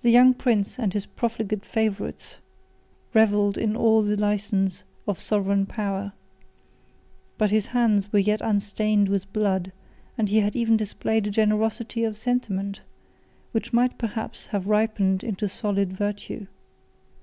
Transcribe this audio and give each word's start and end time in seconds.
The 0.00 0.08
young 0.10 0.32
prince 0.32 0.78
and 0.78 0.94
his 0.94 1.04
profligate 1.04 1.62
favorites 1.66 2.38
revelled 3.12 3.58
in 3.58 3.76
all 3.76 4.00
the 4.00 4.16
license 4.16 4.82
of 5.06 5.20
sovereign 5.20 5.66
power; 5.66 6.14
but 7.36 7.50
his 7.50 7.66
hands 7.66 8.10
were 8.14 8.18
yet 8.18 8.40
unstained 8.40 9.10
with 9.10 9.30
blood; 9.34 9.72
and 10.16 10.30
he 10.30 10.40
had 10.40 10.56
even 10.56 10.78
displayed 10.78 11.26
a 11.26 11.30
generosity 11.30 12.02
of 12.02 12.16
sentiment, 12.16 12.80
which 13.52 13.74
might 13.74 13.98
perhaps 13.98 14.46
have 14.46 14.68
ripened 14.68 15.22
into 15.22 15.50
solid 15.50 15.92
virtue. 15.92 16.46